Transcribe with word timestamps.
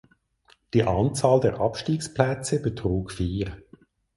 Die 0.73 0.81
Anzahl 0.81 1.41
der 1.41 1.59
Abstiegsplätze 1.59 2.59
betrug 2.59 3.11
vier. 3.11 3.61